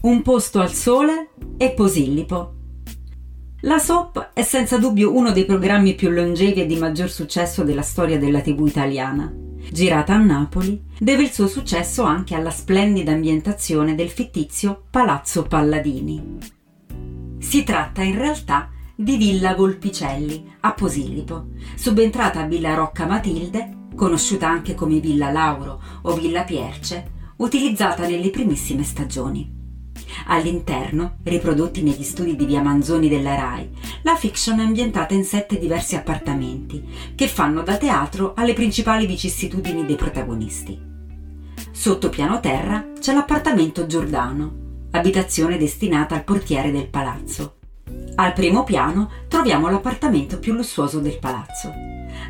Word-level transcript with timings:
Un 0.00 0.22
posto 0.22 0.60
al 0.60 0.72
sole 0.72 1.30
e 1.56 1.70
Posillipo. 1.70 2.54
La 3.62 3.78
soap 3.78 4.30
è 4.32 4.42
senza 4.42 4.78
dubbio 4.78 5.12
uno 5.12 5.32
dei 5.32 5.44
programmi 5.44 5.96
più 5.96 6.10
longevi 6.10 6.60
e 6.60 6.66
di 6.66 6.76
maggior 6.76 7.10
successo 7.10 7.64
della 7.64 7.82
storia 7.82 8.16
della 8.16 8.40
TV 8.40 8.64
italiana. 8.64 9.28
Girata 9.72 10.14
a 10.14 10.18
Napoli, 10.18 10.80
deve 10.96 11.24
il 11.24 11.32
suo 11.32 11.48
successo 11.48 12.04
anche 12.04 12.36
alla 12.36 12.52
splendida 12.52 13.10
ambientazione 13.10 13.96
del 13.96 14.08
fittizio 14.08 14.84
Palazzo 14.88 15.42
Palladini. 15.42 16.38
Si 17.40 17.64
tratta 17.64 18.00
in 18.02 18.16
realtà 18.16 18.70
di 18.94 19.16
Villa 19.16 19.56
Volpicelli 19.56 20.48
a 20.60 20.74
Posillipo, 20.74 21.48
subentrata 21.74 22.42
a 22.42 22.46
Villa 22.46 22.74
Rocca 22.74 23.04
Matilde, 23.04 23.88
conosciuta 23.96 24.48
anche 24.48 24.76
come 24.76 25.00
Villa 25.00 25.32
Lauro 25.32 25.82
o 26.02 26.14
Villa 26.14 26.44
Pierce, 26.44 27.10
utilizzata 27.38 28.06
nelle 28.06 28.30
primissime 28.30 28.84
stagioni. 28.84 29.57
All'interno, 30.26 31.16
riprodotti 31.24 31.82
negli 31.82 32.02
studi 32.02 32.36
di 32.36 32.44
via 32.44 32.62
Manzoni 32.62 33.08
della 33.08 33.34
RAI, 33.34 33.70
la 34.02 34.16
fiction 34.16 34.60
è 34.60 34.62
ambientata 34.62 35.14
in 35.14 35.24
sette 35.24 35.58
diversi 35.58 35.96
appartamenti 35.96 36.84
che 37.14 37.28
fanno 37.28 37.62
da 37.62 37.76
teatro 37.76 38.34
alle 38.36 38.52
principali 38.52 39.06
vicissitudini 39.06 39.84
dei 39.84 39.96
protagonisti. 39.96 40.78
Sotto 41.70 42.08
piano 42.08 42.40
terra 42.40 42.92
c'è 42.98 43.12
l'appartamento 43.12 43.86
Giordano, 43.86 44.86
abitazione 44.90 45.58
destinata 45.58 46.14
al 46.14 46.24
portiere 46.24 46.70
del 46.70 46.88
palazzo 46.88 47.54
al 48.20 48.32
primo 48.32 48.64
piano 48.64 49.10
troviamo 49.28 49.70
l'appartamento 49.70 50.40
più 50.40 50.52
lussuoso 50.52 50.98
del 50.98 51.18
palazzo. 51.20 51.72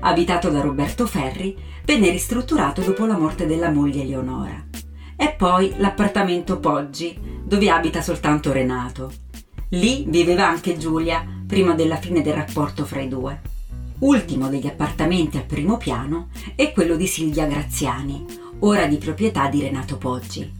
Abitato 0.00 0.50
da 0.50 0.60
Roberto 0.60 1.06
Ferri, 1.06 1.56
venne 1.84 2.10
ristrutturato 2.10 2.82
dopo 2.82 3.06
la 3.06 3.16
morte 3.16 3.46
della 3.46 3.70
moglie 3.70 4.02
Eleonora. 4.02 4.64
E 5.16 5.34
poi 5.36 5.74
l'appartamento 5.78 6.58
Poggi, 6.58 7.18
dove 7.44 7.70
abita 7.70 8.02
soltanto 8.02 8.52
Renato. 8.52 9.12
Lì 9.70 10.04
viveva 10.06 10.46
anche 10.46 10.76
Giulia, 10.76 11.26
prima 11.46 11.74
della 11.74 11.96
fine 11.96 12.22
del 12.22 12.34
rapporto 12.34 12.84
fra 12.84 13.00
i 13.00 13.08
due. 13.08 13.40
Ultimo 14.00 14.48
degli 14.48 14.66
appartamenti 14.66 15.38
al 15.38 15.44
primo 15.44 15.76
piano 15.76 16.28
è 16.54 16.72
quello 16.72 16.96
di 16.96 17.06
Silvia 17.06 17.46
Graziani, 17.46 18.24
ora 18.60 18.86
di 18.86 18.98
proprietà 18.98 19.48
di 19.48 19.62
Renato 19.62 19.96
Poggi. 19.96 20.52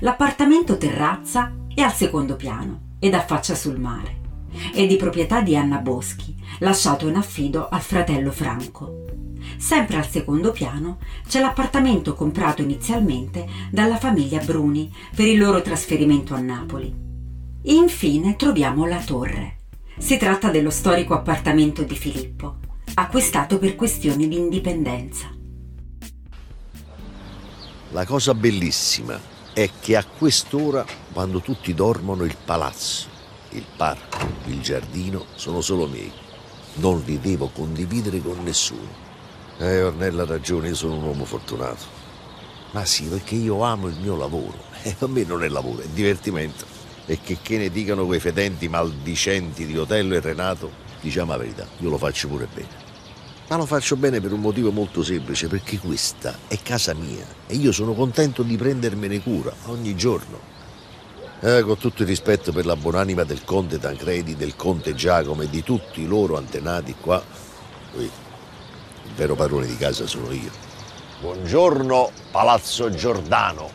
L'appartamento 0.00 0.76
terrazza 0.76 1.54
è 1.72 1.80
al 1.80 1.92
secondo 1.92 2.34
piano 2.36 2.94
ed 2.98 3.14
affaccia 3.14 3.54
sul 3.54 3.78
mare 3.78 4.24
è 4.72 4.86
di 4.86 4.96
proprietà 4.96 5.40
di 5.40 5.56
Anna 5.56 5.78
Boschi, 5.78 6.34
lasciato 6.58 7.08
in 7.08 7.16
affido 7.16 7.68
al 7.68 7.80
fratello 7.80 8.30
Franco. 8.30 9.04
Sempre 9.58 9.96
al 9.96 10.08
secondo 10.08 10.52
piano 10.52 10.98
c'è 11.26 11.40
l'appartamento 11.40 12.14
comprato 12.14 12.62
inizialmente 12.62 13.46
dalla 13.70 13.96
famiglia 13.96 14.40
Bruni 14.40 14.92
per 15.14 15.26
il 15.26 15.38
loro 15.38 15.62
trasferimento 15.62 16.34
a 16.34 16.40
Napoli. 16.40 16.94
Infine 17.62 18.36
troviamo 18.36 18.86
la 18.86 19.02
torre. 19.02 19.58
Si 19.98 20.16
tratta 20.18 20.50
dello 20.50 20.70
storico 20.70 21.14
appartamento 21.14 21.82
di 21.82 21.96
Filippo, 21.96 22.58
acquistato 22.94 23.58
per 23.58 23.76
questioni 23.76 24.28
di 24.28 24.36
indipendenza. 24.36 25.30
La 27.90 28.04
cosa 28.04 28.34
bellissima 28.34 29.18
è 29.52 29.70
che 29.80 29.96
a 29.96 30.04
quest'ora, 30.04 30.84
quando 31.12 31.40
tutti 31.40 31.72
dormono, 31.72 32.24
il 32.24 32.36
palazzo 32.44 33.15
il 33.58 33.66
parco, 33.76 34.18
il 34.46 34.60
giardino 34.60 35.26
sono 35.34 35.60
solo 35.60 35.86
miei. 35.86 36.12
Non 36.74 37.02
li 37.06 37.18
devo 37.18 37.48
condividere 37.48 38.20
con 38.20 38.42
nessuno. 38.42 39.04
Eh, 39.58 39.82
Ornella 39.82 40.22
ha 40.22 40.26
ragione, 40.26 40.68
io 40.68 40.74
sono 40.74 40.96
un 40.96 41.04
uomo 41.04 41.24
fortunato. 41.24 41.84
Ma 42.72 42.84
sì, 42.84 43.04
perché 43.04 43.34
io 43.34 43.62
amo 43.62 43.88
il 43.88 43.96
mio 43.98 44.16
lavoro. 44.16 44.58
E 44.82 44.90
eh, 44.90 44.94
per 44.94 45.08
me 45.08 45.24
non 45.24 45.42
è 45.42 45.48
lavoro, 45.48 45.80
è 45.82 45.88
divertimento. 45.88 46.66
E 47.06 47.20
che, 47.20 47.38
che 47.40 47.56
ne 47.56 47.70
dicano 47.70 48.04
quei 48.04 48.20
fedenti 48.20 48.68
maldicenti 48.68 49.64
di 49.64 49.78
Otello 49.78 50.14
e 50.14 50.20
Renato, 50.20 50.70
diciamo 51.00 51.30
la 51.30 51.38
verità, 51.38 51.66
io 51.78 51.88
lo 51.88 51.98
faccio 51.98 52.28
pure 52.28 52.48
bene. 52.52 52.84
Ma 53.48 53.56
lo 53.56 53.64
faccio 53.64 53.96
bene 53.96 54.20
per 54.20 54.32
un 54.32 54.40
motivo 54.40 54.72
molto 54.72 55.04
semplice, 55.04 55.46
perché 55.46 55.78
questa 55.78 56.36
è 56.48 56.58
casa 56.62 56.94
mia 56.94 57.24
e 57.46 57.54
io 57.54 57.70
sono 57.70 57.94
contento 57.94 58.42
di 58.42 58.56
prendermene 58.56 59.22
cura 59.22 59.54
ogni 59.66 59.94
giorno. 59.94 60.55
Eh, 61.40 61.60
con 61.60 61.76
tutto 61.76 62.00
il 62.00 62.08
rispetto 62.08 62.50
per 62.50 62.64
la 62.64 62.76
buonanima 62.76 63.22
del 63.22 63.44
conte 63.44 63.78
Tancredi, 63.78 64.36
del 64.36 64.56
conte 64.56 64.94
Giacomo 64.94 65.42
e 65.42 65.50
di 65.50 65.62
tutti 65.62 66.00
i 66.00 66.06
loro 66.06 66.38
antenati 66.38 66.94
qua, 66.98 67.22
il 67.96 68.10
vero 69.14 69.34
padrone 69.34 69.66
di 69.66 69.76
casa 69.76 70.06
sono 70.06 70.32
io. 70.32 70.50
Buongiorno, 71.20 72.10
Palazzo 72.30 72.88
Giordano. 72.88 73.70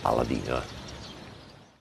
Paladino, 0.00 0.56
eh? 0.58 0.81